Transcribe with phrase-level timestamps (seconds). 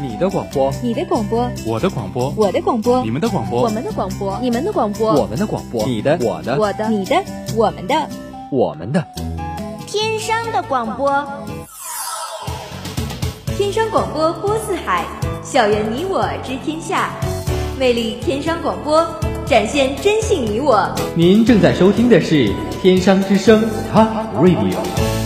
[0.00, 7.16] 你的广播，你的广播，我的广播，我的广播，你们的广播，我们的广播，你们的广播，我们的广播，你的，我的，我的，你的，
[7.56, 8.08] 我们的，
[8.52, 9.04] 我们的，
[9.88, 11.26] 天商的广播，
[13.56, 15.04] 天商广播播四海，
[15.42, 17.10] 校园你我知天下，
[17.76, 19.04] 魅力天商广播，
[19.46, 20.88] 展现真性你我。
[21.16, 24.08] 您正在收听的是天商之声 Top
[24.40, 25.17] Radio。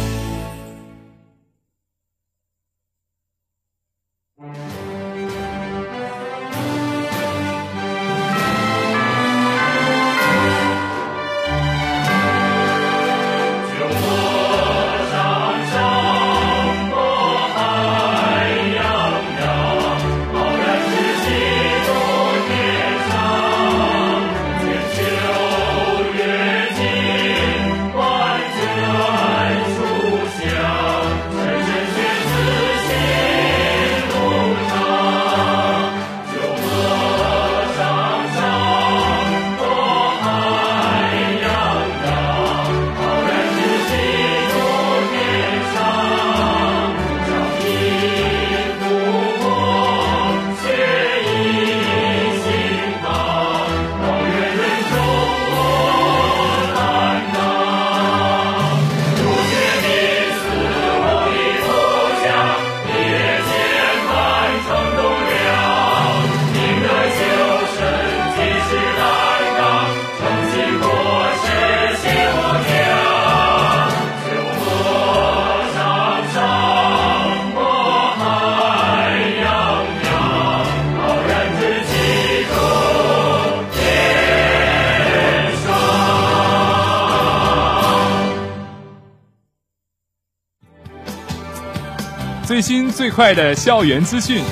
[92.45, 94.43] 最新最快的校园资讯，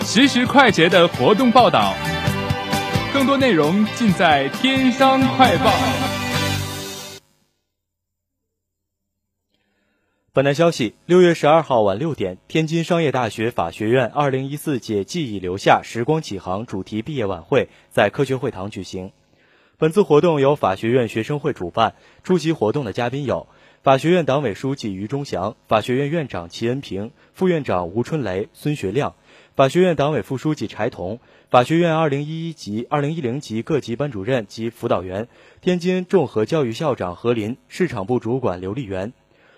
[0.00, 1.94] 实时快捷的活动报道，
[3.14, 5.70] 更多内容尽在《天商快报》。
[10.32, 19.12] 本台消息：六月十二号晚六点，天津商业大学法学院二零一四届“记忆留下，时光启航”主题毕业晚会在科学会堂举行。
[19.78, 21.94] 本次活动由法学院学生会主办，
[22.24, 23.46] 出席活动的嘉宾有。
[23.82, 29.16] 法学院党委书记于忠祥、法学院院长齐恩平、副院长吴春雷、孙学亮，
[29.56, 31.18] 法学院党委副书记柴彤，
[31.50, 35.26] 法学院2011级、2010级各级班主任及辅导员，
[35.60, 39.12] 天津综合教育校长何林，市场部主管刘丽媛。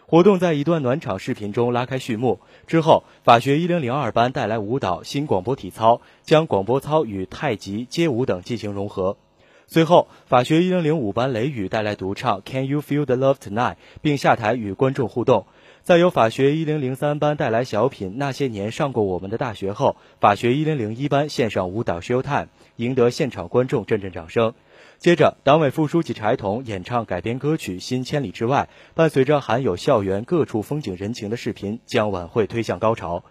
[0.07, 2.41] 活动在一段暖场视频中拉开序幕。
[2.67, 9.19] 之后，法学1002班带来舞蹈新广播体操，将广播操与太极、街舞等进行融合。
[9.67, 15.47] 随后，法学一零零五班雷雨带来独唱《Can You Feel the Love Tonight》，并下台与观众互动。
[15.83, 22.45] 再由法学一零零三班带来小品《那些年上过我们的大学》后，法学一零零一班献上舞蹈《Show Time》，
[22.77, 24.55] 赢得现场观众阵阵掌声。
[24.99, 33.25] 接着，党委副书记柴彤演唱改编歌曲《新千里之外》，伴随着含有校园各处风景人情的视频，将晚会推向高潮。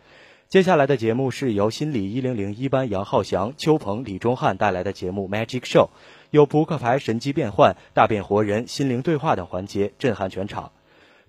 [0.50, 5.88] 接下来的节目是由心理一零零一班杨浩翔、邱鹏、李忠汉带来的节目《Magic Show》。
[6.34, 10.72] 有扑克牌神机变换、大变活人、心灵对话等环节震撼全场。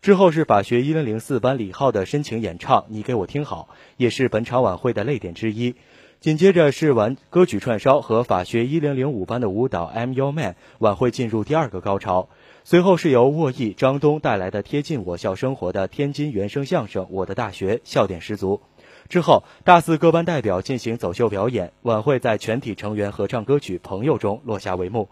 [0.01, 5.75] 之后是法学一零零四班李浩的深情演唱《你给我听好》，也是本场晚会的泪点之一。
[6.21, 12.31] 紧接着是完歌曲串烧和法学一零零五班的舞蹈《I'm Your Man》，晚会进入第二个高潮。
[12.65, 18.63] 随后是由沃毅、张东带来的贴近我校生活的天津原声相声《我的大学》，笑点十足。
[19.09, 25.09] 之后，大四各班代表进行走秀表演，晚会在全体成员合唱歌曲《朋友》中落下帷幕。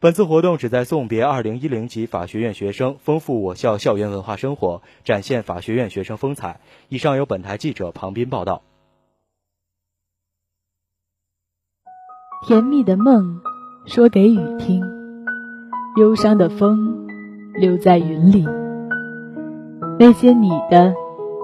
[0.00, 6.60] 本次活动旨在送别2010级法学院学生，丰富我校校园文化生活，展现法学院学生风采。
[6.88, 8.62] 以上由本台记者庞斌报道。
[12.46, 13.40] 甜蜜的梦，
[13.86, 14.80] 说给雨听；
[15.96, 17.08] 忧伤的风，
[17.54, 18.46] 留在云里。
[19.98, 20.94] 那些你的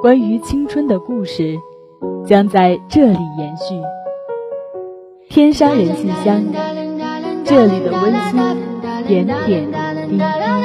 [0.00, 1.56] 关于青春的故事。
[2.26, 3.74] 将在这里延续。
[5.28, 6.42] 天山人信箱，
[7.44, 8.38] 这里的温馨
[9.06, 9.72] 点点
[10.08, 10.63] 滴滴。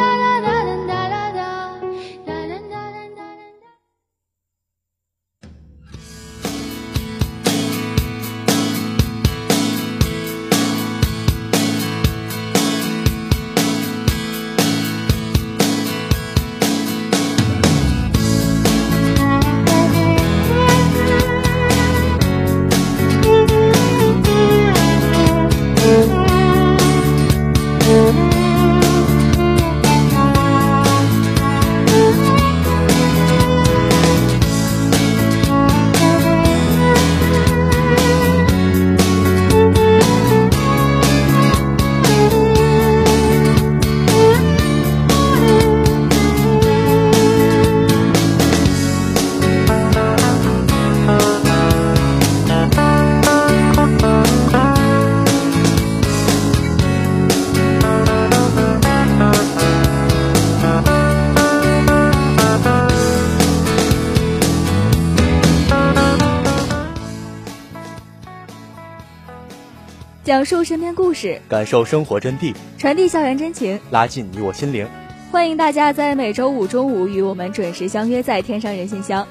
[70.39, 74.87] 讲述身边故事，感受生活真谛，传递校园真情，拉近你我心灵。
[75.33, 79.27] 欢迎大家在每周五中午与我们准时相约在天上人信箱。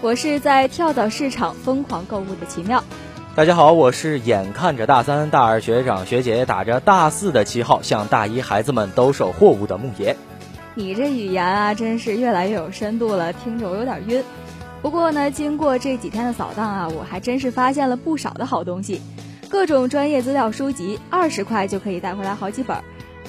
[0.00, 2.82] 我是在跳蚤市场疯狂购物的奇妙。
[3.36, 10.16] 大家好，我是眼看着大三、大二学长学姐打着大四的旗号向大一孩子们兜售货物的木爷。
[10.74, 14.24] 你这语言啊，真是越来越有深度了，听着我有点晕。
[14.82, 19.00] 不过呢，经过这几天的扫荡啊，我还真是发现了不少的好东西，
[19.48, 22.76] 各种专业资料书籍，二十块就可以带回来好几本，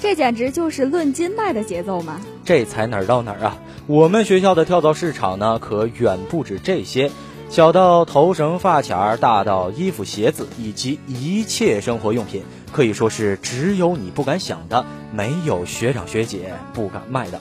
[0.02, 2.20] 这简直就是论斤卖的节奏嘛！
[2.44, 3.58] 这才哪儿到哪儿啊！
[3.88, 7.10] 我们学校的跳蚤市场呢，可远不止这些，
[7.50, 12.44] 小到头绳发卡，大到衣服鞋子，以及一切生活用品，
[12.74, 17.40] 可以说是只有你不敢想的，没有学长学姐不敢卖的。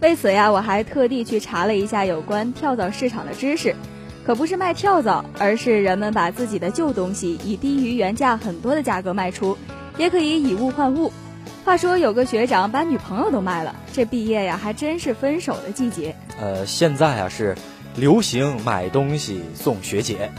[0.00, 3.74] 为此呀，我还特地去查了一下有关跳蚤市场的知识，
[4.24, 9.56] 可不是卖跳蚤，而是人们把自己的旧东西以低于原价很多的价格卖出，
[9.96, 11.12] 也可以以物换物。
[11.64, 16.14] 话说有个学长把女朋友都卖了，这毕业呀还真是分手的季节。
[16.40, 17.56] 呃，现在啊是
[17.96, 20.30] 流行买东西送学姐，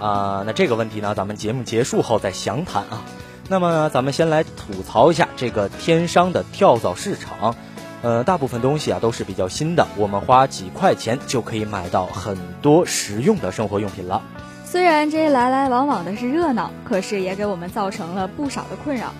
[0.00, 3.04] 啊，那这个问题呢，咱们节目结束后再详谈啊。
[3.48, 7.56] 那么咱们先来吐槽一下这个天商的跳蚤市场。
[8.02, 14.22] 呃，大部分东西啊都是比较新的，我们花几块钱就可以买到很多实用的生活用品了。
[14.64, 19.12] 虽然这来来往往的是热闹，可是也给我们造成了不少的困扰。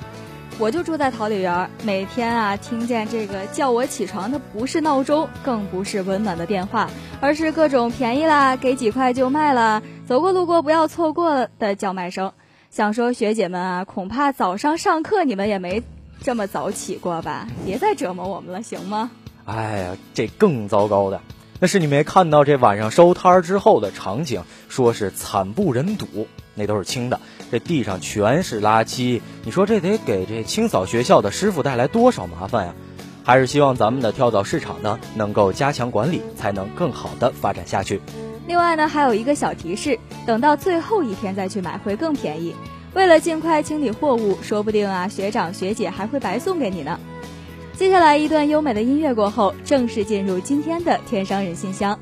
[0.58, 6.90] 我就住在桃李园，每天啊听见这个叫我起床的不是闹钟，更不是温暖的电话，
[7.20, 12.32] 而是各种便宜啦，给几块就卖了，走过路过不要错过的叫卖声。
[12.70, 15.82] 想说学姐们啊，恐怕早上上课你们也没。
[16.22, 17.48] 这么早起过吧？
[17.66, 19.10] 别再折磨我们了，行吗？
[19.44, 21.20] 哎呀，这更糟糕的，
[21.58, 26.28] 那是你没看到这晚上收摊儿之后的场景，说是惨不忍睹。
[26.54, 27.18] 那都是清的，
[27.50, 29.20] 这地上全是垃圾。
[29.42, 32.74] 你说这得给这清扫学校的师傅带来多少麻烦呀？
[33.24, 38.00] 还是希望咱们的跳蚤市场呢，能够加强管理，才能更好的发展下去。
[38.46, 42.54] 另外呢，还有一个小提示，等到最后一天再去买会更便宜。
[42.94, 46.98] 为了尽快清理货物，说不定啊，学长学姐还会白送给你呢。
[47.74, 51.98] 接下来一段优美的音乐过后，正式进入今天的天商人信箱。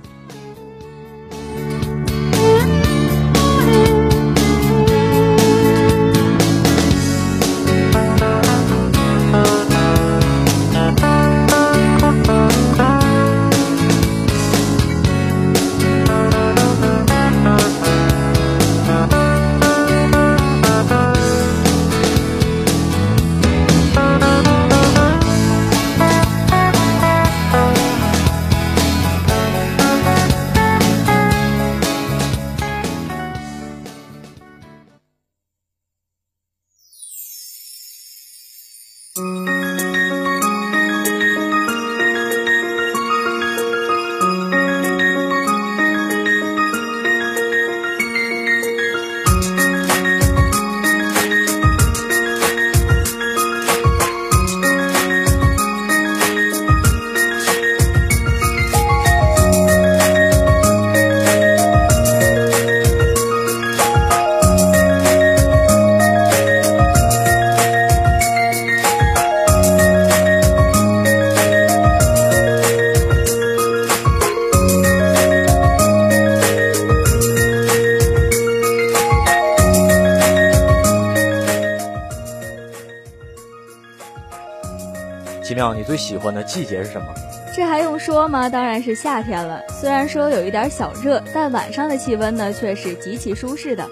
[85.90, 87.06] 最喜欢的季节是什么？
[87.52, 88.48] 这还用说吗？
[88.48, 89.60] 当然是夏天了。
[89.68, 93.90] 虽然说有一点小热，但晚上的气温呢却是极其舒适的。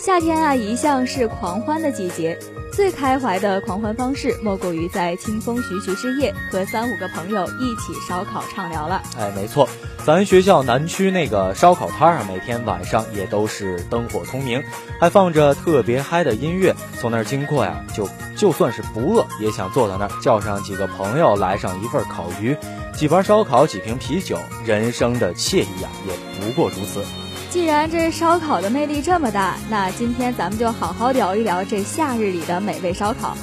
[0.00, 2.38] 夏天啊，一向是狂欢的季节。
[2.72, 9.02] 最开怀的狂欢方式，莫过于在清风徐徐之夜，和三五个朋友一起烧烤畅聊了。
[9.18, 9.68] 哎，没错，
[10.06, 14.62] 咱学校南区那个烧烤摊儿啊，每天晚上也都是灯火通明，
[14.98, 16.74] 还放着特别嗨的音乐。
[16.98, 22.56] 从那儿经过呀，就就算是不饿，也想坐在那儿，叫上几个朋友，来上一份烤鱼，
[22.94, 27.04] 几盘烧烤，几瓶啤酒，人生的惬意啊，也不过如此。
[27.48, 33.36] 既然这烧烤的魅力这么大，那今天咱们就好好聊一聊这夏日里的美味烧烤。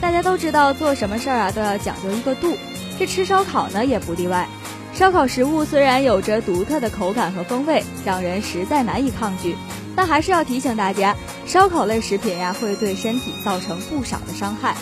[0.00, 2.56] 大家都知道，做什么事儿啊都要讲究一个度，
[2.98, 4.46] 这吃烧烤呢也不例外。
[4.92, 9.56] 烧烤食物虽然有着独特的口感和风味，让人实在难以抗拒，
[9.98, 14.76] 但还是要提醒大家，烧烤类食品呀会对身体造成不少的伤害。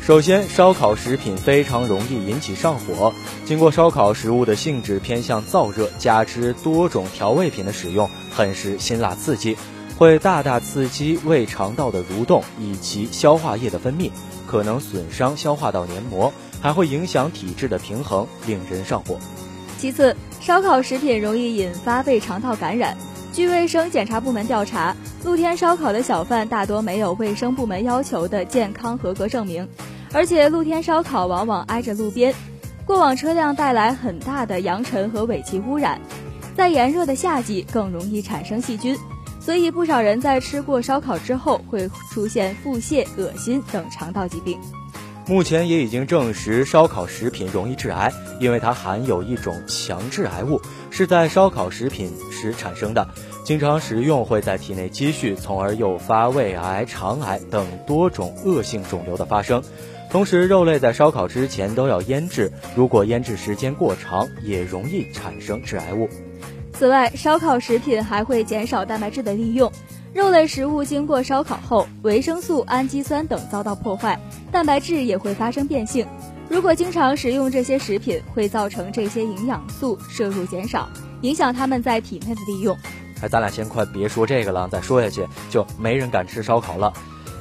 [0.00, 3.12] 首先，烧烤食品非常容易引起上火。
[3.44, 9.56] 经过烧烤食物的性质偏向燥热，加之多种调味品的使用，很是辛辣刺激，
[9.98, 14.12] 会大大刺激胃肠道的蠕动以及消化液的分泌，
[14.46, 19.18] 可能损伤消化道黏膜，还会影响体质的平衡，令人上火。
[19.78, 22.96] 其次，烧烤食品容易引发胃肠道感染。
[23.32, 29.68] 据卫生检查部门调查，露天烧烤的小贩大多没有卫生部门要求的健康合格证明，
[30.12, 32.34] 而且露天烧烤往往挨着路边，
[32.84, 36.00] 过往车辆带来很大的扬尘和尾气污染，
[36.56, 38.98] 在炎热的夏季更容易产生细菌，
[39.40, 44.58] 所以不少人在吃过烧烤之后会出现腹泻、恶心等肠道疾病。
[45.28, 50.60] 目前也已经证实，烧烤食品容易致癌，因为它含有一种强致癌物，
[51.00, 53.08] 是在烧烤食品时产生的。
[53.42, 59.62] 经常食用会在体内积蓄，从而诱发胃癌、肠癌等多种恶性肿瘤的发生。
[60.10, 66.06] 同时，肉类在烧烤之前都要腌制，如果腌制时间过长，也容易产生致癌物。
[66.74, 69.72] 此外，烧烤食品还会减少蛋白质的利用。
[70.12, 74.20] 肉类食物经过烧烤后，维生素、氨基酸等遭到破坏，
[74.52, 76.06] 蛋白质也会发生变性。
[76.50, 80.90] 如果经常食用这些食品，会造成这些营养素摄入减少，
[81.20, 82.76] 影响它们在体内的利用。
[83.22, 86.92] 哎，咱俩先快别说这个了，再说下去就没人敢吃烧烤了。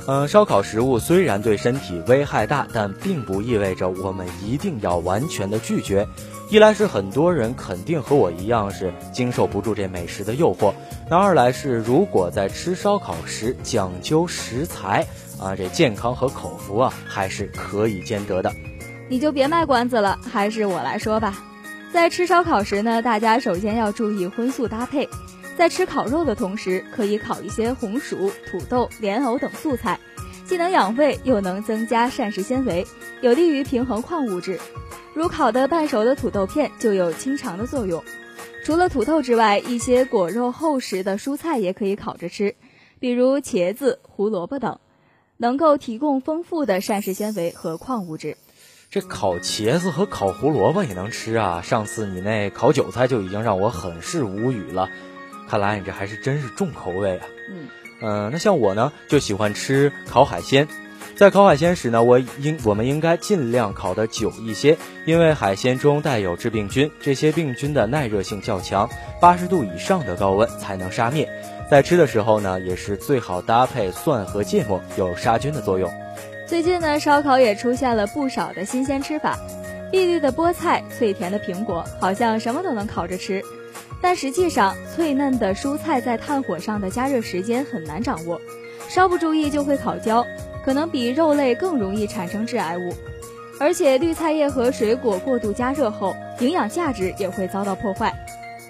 [0.06, 6.08] 嗯，烧烤食物虽然对身体危害大，但并不意味着我们一定要完全的拒绝。
[6.52, 10.72] 一来是很多人肯定和我一样是经受不住这美食的诱惑，
[11.10, 15.04] 那二来是如果在吃烧烤时讲究食材
[15.40, 18.54] 啊，这健康和口福啊还是可以兼得的。
[19.10, 21.44] 你就别卖关子了，还是我来说吧。
[21.92, 25.10] 在吃烧烤时呢，大家首先要注意荤素搭配，
[25.58, 30.00] 在吃烤肉的同时，可以烤一些红薯、土豆、莲藕等素菜，
[30.46, 32.86] 既能养胃，又能增加膳食纤维，
[33.22, 34.60] 有利于平衡矿物质。
[35.16, 38.04] 如烤的半熟的土豆片就有清肠的作用。
[38.64, 42.54] 除了土豆之外，一些果肉厚实的蔬菜也可以烤着吃，
[43.00, 44.80] 比如茄子、胡萝卜等，
[45.38, 48.38] 能够提供丰富的膳食纤维和矿物质。
[48.92, 51.62] 这烤茄子和烤胡萝卜也能吃啊！
[51.62, 54.90] 上次你那烤韭菜就已经让我很是无语了，
[55.48, 57.28] 看来你这还是真是重口味啊。
[57.52, 57.68] 嗯，
[58.02, 60.68] 嗯，那像我呢，就喜欢吃烤海鲜。
[61.16, 68.90] 在烤海鲜时呢，我应我们应该尽量烤得久一些，因为海鲜中带有致病菌，这些病菌的耐热性较强，
[69.22, 71.30] 八十度以上的高温才能杀灭。
[71.70, 75.92] 在吃的时候呢，也是最好搭配蒜和芥末，有杀菌的作用。
[76.50, 79.38] 最近呢，烧烤也出现了不少的新鲜吃法，
[79.92, 83.44] 碧绿的菠菜、脆甜的苹果，好像什么都能烤着吃。
[84.02, 88.42] 但实际上，脆嫩的蔬菜在炭火上的加热时间很难掌握，
[88.90, 90.26] 稍不注意就会烤焦。
[90.66, 92.96] 可能比肉类更容易产生致癌物，
[93.60, 98.12] 而且绿菜叶和水果过度加热后，营养价值也会遭到破坏。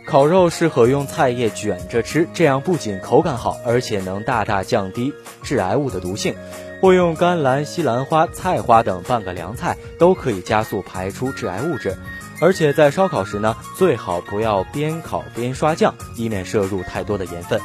[0.06, 6.36] 烤肉适合用菜叶卷着吃，这样不仅口感好，而且能大大降低致癌物的毒性。
[6.82, 11.98] 或用甘蓝、西兰花、菜花等拌个凉菜，都可以加速排出致癌物质。
[12.42, 17.60] 而且在烧烤时呢，最好不要边烤边刷酱，以免摄入太多的盐分。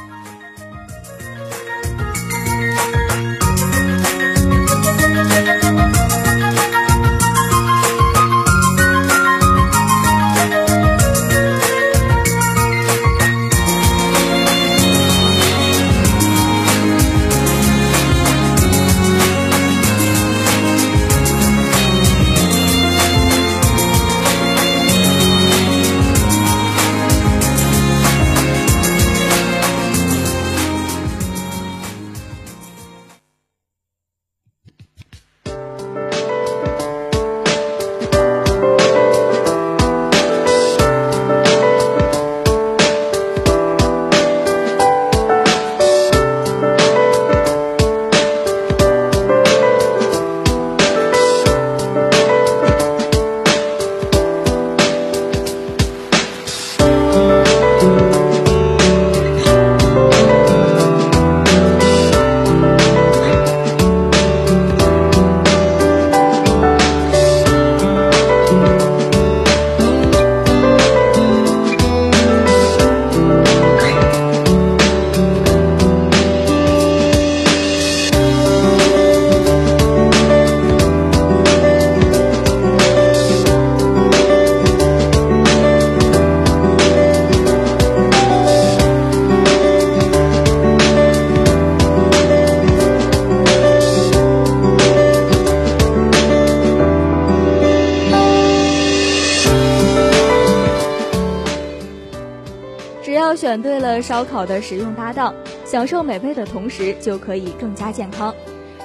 [103.95, 105.33] 了烧烤的食用搭档，
[105.63, 108.35] 享受美味的同时就可以更加健康。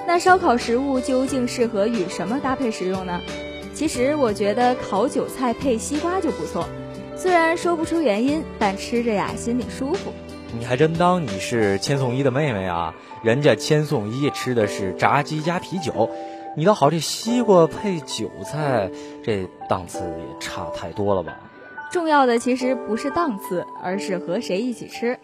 [0.07, 3.21] 那烧烤食物究竟适合与什么搭配食用呢？
[3.75, 6.69] 其实我觉得烤韭菜配西瓜就不错，
[7.17, 10.13] 虽然说不出原因，但吃着呀心里舒服。
[10.57, 12.95] 你还真当你是千颂伊的妹妹啊？
[13.25, 16.09] 人家千颂伊吃的是炸鸡加啤酒，
[16.57, 18.91] 你倒好，这西瓜配韭菜，
[19.25, 21.50] 这档次也差太多了吧？
[21.91, 25.19] 重要的其实不是档次，而是和谁一起吃。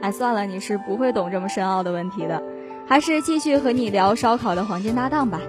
[0.00, 2.42] 哎，算了，你是不会懂这么深奥的问题的，
[2.86, 5.40] 还是继续和你聊烧烤的黄金搭档吧。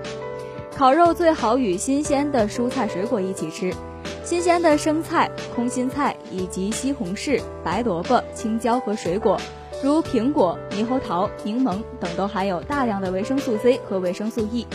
[0.75, 3.73] 烤肉最好与新鲜的蔬菜水果一起吃，
[4.23, 9.39] 新鲜的生菜、空心菜以及西红柿、白萝卜、青椒和水果，
[9.81, 14.67] 如苹果、猕猴桃、柠檬等都含有大量的维生素 C 和维生素 E，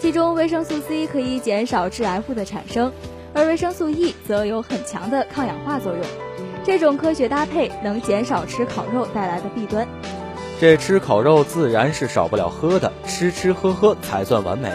[0.00, 2.92] 其中维生素 C 可以减少致癌物的产生，
[3.34, 6.02] 而维生素 E 则有很强的抗氧化作用。
[6.64, 9.86] 这种科学搭配能减少吃烤肉带来的弊端。
[10.60, 14.70] 这吃烤肉自然是少不了喝的，吃吃喝喝才算完美。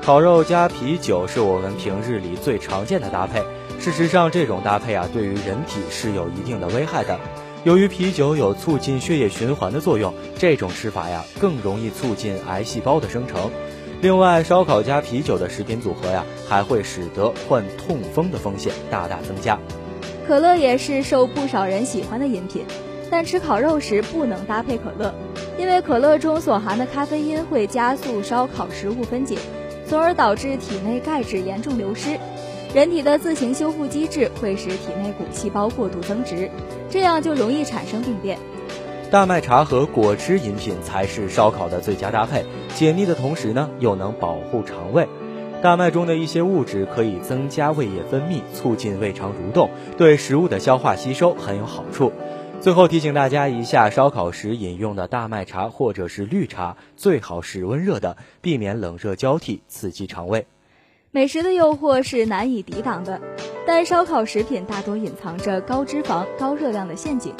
[0.00, 3.42] 烤肉加啤酒是我们平日里最常见的搭配。
[3.78, 7.20] 事实上，这种搭配啊，对于人体是有一定的危害的。
[7.64, 13.50] 由于啤酒有促进血液循环的作用，这种吃法呀，更容易促进癌细胞的生成。
[14.00, 19.58] 另外，烧烤加啤酒的食品组合呀，还会使得患痛风的风险大大增加。
[20.26, 22.64] 可乐也是受不少人喜欢的饮品，
[23.10, 25.12] 但吃烤肉时不能搭配可乐，
[25.58, 29.36] 因为可乐中所含的咖啡因会加速烧烤食物分解。
[29.88, 32.18] 从而导致体内钙质严重流失，
[32.74, 36.50] 人体的自行修复机制会使体内骨细胞过度增殖，
[36.88, 38.38] 这样就容易产生病变。
[39.10, 42.44] 大麦茶和果汁饮品才是烧烤的最佳搭配，
[42.74, 45.08] 解腻的同时呢，又能保护肠胃。
[45.62, 52.12] 大麦中的一些物质可以增加胃液分泌，促进胃肠蠕动，对食物的消化吸收很有好处。
[52.60, 60.46] 最后提醒大家一下，烧烤时饮用的大麦茶或者是绿茶，最好是温热的，避免冷热交替刺激肠胃。
[61.12, 63.18] 美食的诱惑是难以抵挡的，
[63.66, 67.32] 但烧烤食品大多隐藏着高脂肪、高热量的陷阱。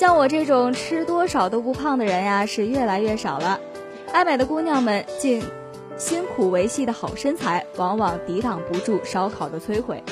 [0.00, 3.60] 像我这种吃多少都不胖的人呀，是越来越少了。
[4.14, 5.42] 爱美的姑娘们竟
[5.98, 10.02] 辛苦维系的好身材，往往抵挡不住烧烤的摧毁。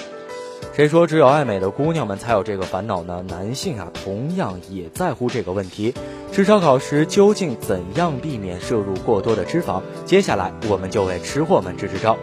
[0.74, 3.24] 谁说只有爱美的姑娘们才有这个烦恼呢？
[3.30, 5.94] 男性啊，同样也在乎这个问题。
[6.30, 9.80] 吃烧烤时究竟怎样避免摄入过多的脂肪？
[10.04, 12.14] 接下来我们就为吃货们支支招。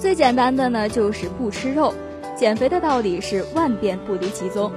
[0.00, 1.94] 最简单的呢，就是不吃肉。
[2.34, 4.72] 减肥的道理是万变不离其宗。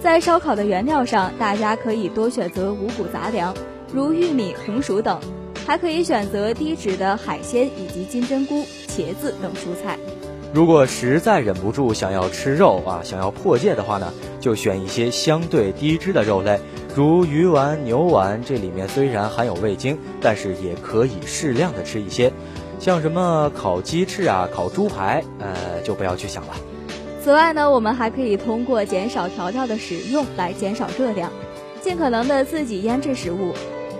[0.00, 3.54] 在烧烤的原料上，大家可以多选择五谷杂粮，
[3.92, 5.18] 如玉米、红薯等，
[5.66, 9.98] 还可以选择低脂的海鲜以及金针菇、茄子等蔬菜。
[10.54, 16.58] 如果实在忍不住想要吃肉啊，想要破戒的话呢，就选一些相对低脂的肉类，
[16.94, 18.40] 如鱼丸、牛丸。
[18.42, 22.32] 这里面虽然含有味精，但是也可以适量的吃一些。
[22.78, 26.54] 像什么烤鸡翅啊、烤猪排，呃，就不要去想了。
[27.28, 31.30] 此外呢，我们还可以通过减少调料的使用来减少热量，
[31.78, 33.52] 尽可能的自己腌制食物，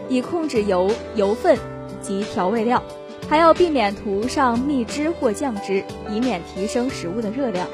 [0.09, 1.59] 以控制油、油分
[2.01, 2.83] 及调味料。
[3.29, 7.67] 还要避免涂上蜜汁或酱汁，以免提升食物的热量。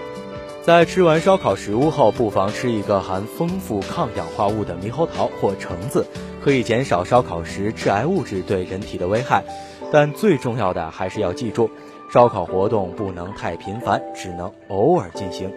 [0.64, 6.05] 在吃完烧烤食物后，不妨吃一个含丰富抗氧化物的猕猴桃或橙子，
[6.43, 9.45] 可以减少烧烤时致癌物质对人体的危害。
[9.93, 11.71] 但最重要的还是要记住，
[12.14, 15.50] 烧烤活动不能太频繁，只能偶尔进行。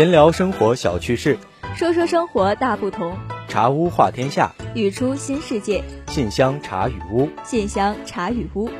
[0.00, 1.36] 闲聊生活小趣事，
[1.76, 3.14] 说说生活大不同。
[3.48, 5.84] 茶屋话天下，语出新世界。
[6.06, 8.70] 信箱茶语屋，信箱茶语屋。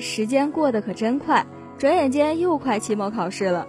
[0.00, 1.46] 时间过得可真快，
[1.78, 3.66] 转眼间又快期末考试了。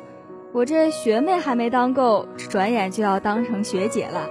[0.53, 4.29] 我这学妹还没当够，转眼就要当成学姐了。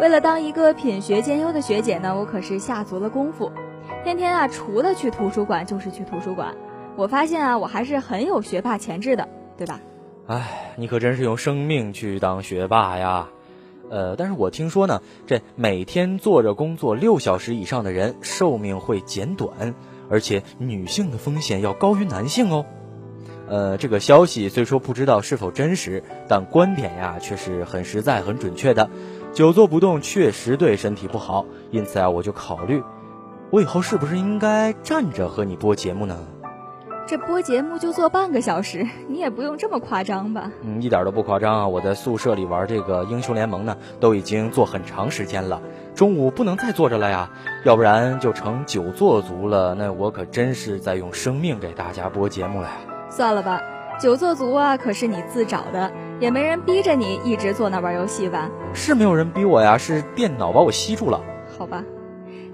[0.00, 3.50] 为了当一个品学兼优的学姐呢，我可是下足了功夫，
[4.02, 6.54] 天天啊，除了去图书馆就是去图书馆。
[6.96, 9.80] 我发现啊，我还是很有学霸潜质的，对吧？
[10.26, 13.28] 哎，你可真是用生命去当学霸呀！
[13.90, 19.74] 呃，但是我听说呢，这每天坐着工作六小时以上的人，寿命会减短。
[20.10, 22.66] 而且女性的风险要高于男性哦，
[23.48, 28.90] 呃，这个消息虽说不知道是否真实，但观点呀却是很实在、很准确的。
[29.32, 32.82] 久坐不动确实对身体不好，因此啊，我就考虑，
[33.50, 36.18] 我以后是不是应该站着和你播节目呢？
[37.06, 40.50] 这播节目就做半个小时，你也不用这么夸张吧？
[40.62, 41.68] 嗯，一点都不夸张啊！
[41.68, 45.60] 我在宿舍里玩这个英雄联盟呢，都已经做很长时间了。
[45.94, 47.30] 中午不能再坐着了呀，
[47.64, 49.74] 要不然就成久坐族了。
[49.74, 52.74] 那我可真是在用生命给大家播节目了呀！
[53.10, 53.60] 算了吧，
[54.00, 58.50] 久坐族啊，可是你自找的，也没人逼着你一直坐那玩游戏吧？
[58.72, 61.20] 是没有人逼我呀，是电脑把我吸住了。
[61.58, 61.84] 好吧，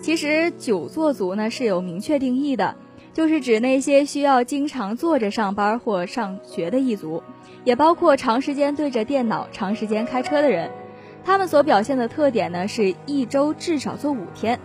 [0.01, 2.75] 其实久坐族呢是有明确定义的。
[3.13, 7.23] 就是指那些需要经常坐着上班或上学的一族，
[7.65, 10.71] 也包括长时间对着电脑、长时间开车的人。
[11.25, 14.59] 他们所表现的特点呢，是一周至少做五天。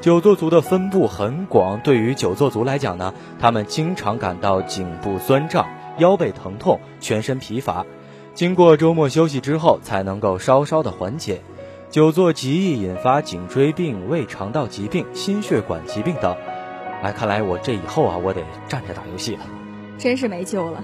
[0.00, 5.66] 久坐族的分布很广，对于久坐族来讲呢，他们经常感到颈部酸胀、
[5.98, 7.86] 腰背疼痛、全身疲乏，
[8.34, 11.40] 经过周末休息之后才能够稍稍的缓解。
[11.88, 16.36] 久坐极易引发颈椎病、胃肠道疾病、心血管疾病等。
[17.02, 19.46] 哎，看来我这以后啊，我得站着打游戏了，
[19.98, 20.82] 真是没救了。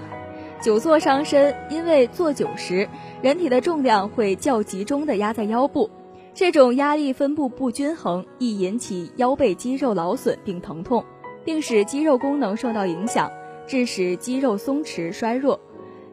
[0.61, 2.87] 久坐伤身，因为坐久时，
[3.21, 5.89] 人体的重量会较集中的压在腰部，
[6.33, 11.03] 这种压力分布不均衡，易引起腰背肌肉劳损并疼痛，
[11.43, 13.29] 并使肌肉功能受到影响，
[13.67, 15.59] 致使肌肉松弛衰弱。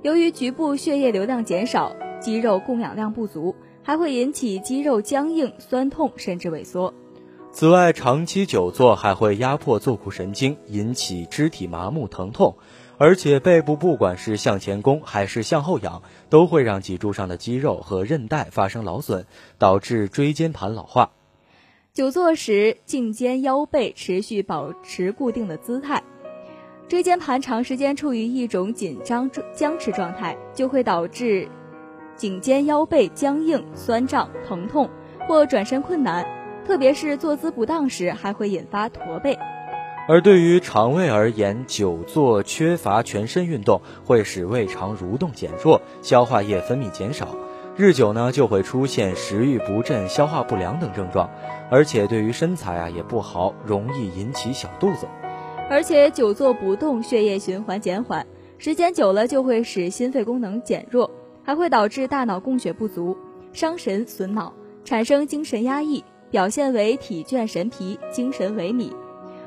[0.02, 6.92] 由于局部血液流量减少，肌肉供氧量不足，还会引起肌肉僵硬、酸痛，甚至萎缩。
[7.52, 12.56] 此外，长期久坐还会压迫坐骨神经，引起肢体麻木疼痛，
[12.96, 19.26] 而且背部不管是向前弓还是向后仰，都会让脊柱上的肌肉和韧带发生劳损，
[19.58, 21.10] 导致椎间盘老化。
[21.92, 26.02] 久坐时，颈肩腰背持续保持固定的姿态，
[26.88, 31.48] 椎间盘长时间处于一种紧张僵持状态，就会导致
[32.16, 34.88] 颈肩腰背僵硬、酸胀、疼痛
[35.26, 36.39] 或转身困难。
[36.66, 39.38] 特别是坐姿不当时，还会引发驼背。
[40.08, 47.28] 而对于肠胃而言，久坐缺乏全身运动，会使胃肠蠕动减弱，消化液分泌减少，
[47.76, 51.30] 日久呢就会出现食欲不振、消化不良等症状。
[51.70, 55.06] 而且对于身材啊也不好，容易引起小肚子。
[55.68, 58.26] 而且久坐不动，血液循环减缓，
[58.58, 61.08] 时间久了就会使心肺功能减弱，
[61.44, 63.16] 还会导致大脑供血不足，
[63.52, 64.52] 伤神损脑，
[64.84, 66.02] 产生精神压抑。
[66.30, 68.92] 表现为体倦神疲、精神萎靡，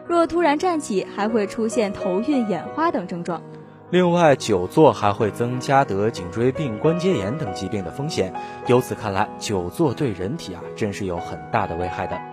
[0.06, 3.41] 若突然站起，还会出现头晕、眼花等症状。
[3.89, 8.34] 另外，久坐还会增加得颈椎病、关节炎等疾病的风险。
[8.67, 12.33] 由此看来，久坐对人体啊，真是有很大的危害的。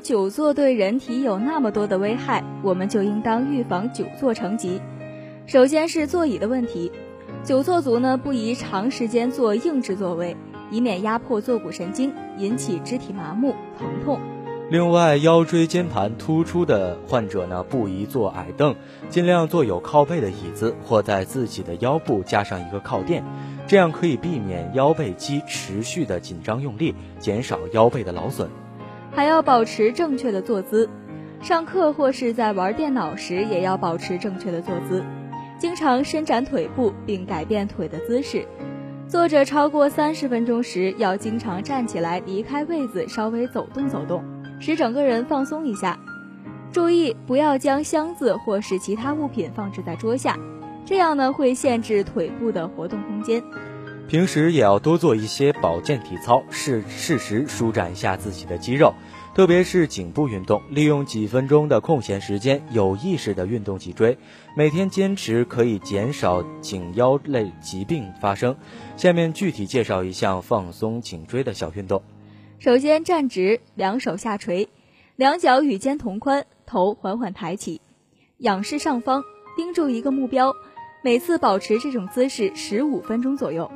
[0.00, 4.80] 久坐对人体有那么多的危害，我们就应当预防久坐成疾。
[5.46, 6.92] 首先是座椅的问题，
[7.44, 10.36] 久坐族呢不宜长时间坐硬质座位，
[10.70, 14.20] 以免压迫坐骨神经，引起肢体麻木、疼痛。
[14.70, 18.76] 另外，腰椎间盘突出的患者呢，不宜坐矮凳，
[19.08, 23.24] 尽量坐有靠背的椅子，或在自己的腰部加上一个靠垫，
[23.66, 28.50] 这样可以避免腰背肌持续的紧张用力，减少腰背的劳损。
[29.12, 30.88] 还要保持正确的坐姿，
[31.40, 35.04] 上课或是在玩电脑时也要保持正确的坐姿，
[35.58, 38.46] 经常伸展腿部并改变腿的姿势。
[39.08, 44.22] 坐着超过三十分钟时，要经常站起来离开位子，稍微走动走动。
[44.60, 45.98] 使整个人放松一下，
[46.72, 50.36] 注意不要将箱子或是其他物品放置在桌下，
[50.84, 53.42] 这样呢会限制腿部的活动空间。
[54.08, 58.94] 平时也要多做一些保健体操，适适时舒展一下自己的肌肉，
[59.34, 60.62] 特别是颈部运动。
[60.70, 64.16] 利用几分钟的空闲时间，有意识的运动脊椎，
[64.56, 68.56] 每天坚持可以减少颈腰类疾病发生。
[68.96, 72.02] 下面具体介绍一项放松颈椎的小运动。
[72.58, 74.70] 首先站直，两手下垂，
[75.16, 77.82] 两脚与肩同宽，头缓缓抬起，
[78.38, 79.22] 仰视上方，
[79.54, 80.54] 盯住一个目标。
[81.04, 83.70] 每次保持这种姿势十五分钟左右。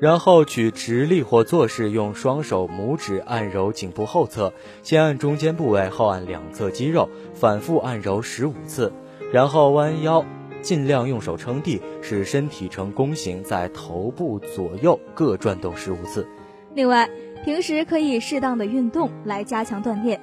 [0.00, 8.92] 然后取直立或坐式，用双手拇指按揉颈部后侧，先按中间部位，后按两侧肌肉，反复按揉十五次。
[9.32, 10.24] 然后弯腰，
[10.62, 16.26] 尽量用手撑地，使身体呈弓形，在头部左右各转动十五次。
[16.74, 17.08] 另外。
[17.42, 20.20] 平时可以适当的运动来加强锻炼，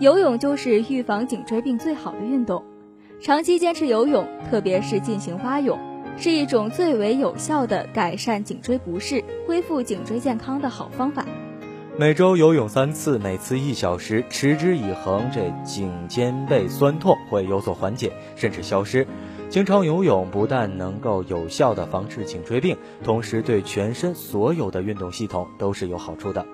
[0.00, 2.62] 游泳就是预防颈椎病最好的运动。
[3.20, 5.76] 长期坚持游泳，特别是进行蛙泳，
[6.16, 11.24] 是一种最为有效的改善颈椎不适、恢复颈椎健康的好方法。
[11.98, 19.06] 每周游泳三次，每次一小时，持之以恒，这颈肩背酸痛会有所缓解，甚至消失。
[19.50, 26.46] 经常游泳不但能够有效的防治颈椎病，同时对全身所有的运动系统都是有好处的。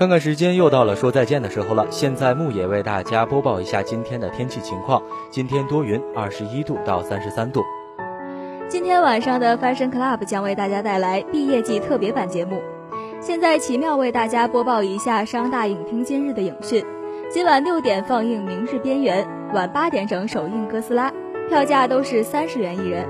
[0.00, 1.86] 看看时间，又到了说再见的时候了。
[1.90, 7.62] 现在木野为大家播报一下今天的天气情况：今天多云，二十一度到三十三度。
[8.66, 12.62] 今天晚上的 Fashion Club 将为大家带来毕业季特别版节目。
[13.20, 16.82] 现在奇妙为大家播报一下商大影厅今日的影讯：
[17.30, 19.22] 今晚六点放映《明日边缘》，
[19.54, 21.10] 晚八点整首映《哥斯拉》，
[21.50, 23.06] 票价都是三十元一人。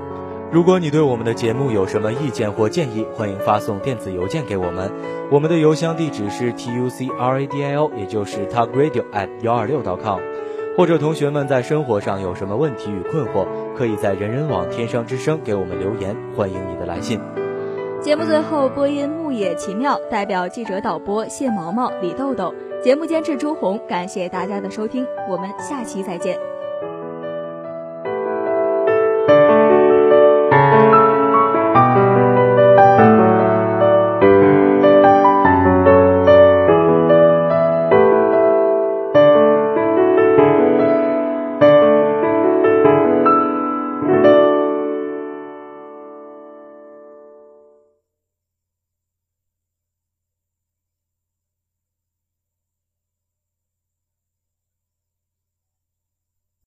[0.51, 4.91] 如果你对我们的节目有什么意见或建议，欢迎发送电子邮件给我们。
[5.31, 10.19] 我们的邮箱地址是 t u c r a d i o，也就是 talk radio at 幺二六 .com。
[10.75, 17.17] 或者同学们在生活上有什么问题与困惑，可以在人人网天上之声给我们留言，欢迎你的来信。
[18.01, 26.50] 节目最后播音牧野奇妙，代表记者导播谢毛毛、李豆豆，节目监制朱红，感谢大家的收听，我们下期再见。